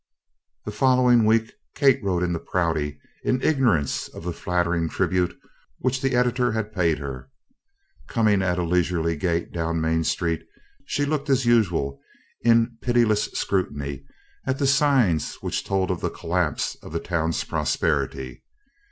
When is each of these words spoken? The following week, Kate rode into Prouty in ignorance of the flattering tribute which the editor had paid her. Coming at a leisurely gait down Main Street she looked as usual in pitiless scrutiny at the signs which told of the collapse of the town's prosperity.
The 0.65 0.71
following 0.71 1.25
week, 1.25 1.53
Kate 1.75 2.03
rode 2.03 2.23
into 2.23 2.39
Prouty 2.39 2.99
in 3.23 3.39
ignorance 3.43 4.07
of 4.07 4.23
the 4.23 4.33
flattering 4.33 4.89
tribute 4.89 5.37
which 5.77 6.01
the 6.01 6.15
editor 6.15 6.53
had 6.53 6.73
paid 6.73 6.97
her. 6.97 7.29
Coming 8.07 8.41
at 8.41 8.57
a 8.57 8.63
leisurely 8.63 9.15
gait 9.15 9.51
down 9.51 9.79
Main 9.79 10.03
Street 10.03 10.41
she 10.87 11.05
looked 11.05 11.29
as 11.29 11.45
usual 11.45 11.99
in 12.41 12.79
pitiless 12.81 13.25
scrutiny 13.33 14.03
at 14.47 14.57
the 14.57 14.65
signs 14.65 15.35
which 15.35 15.63
told 15.63 15.91
of 15.91 16.01
the 16.01 16.09
collapse 16.09 16.73
of 16.81 16.93
the 16.93 16.99
town's 16.99 17.43
prosperity. 17.43 18.41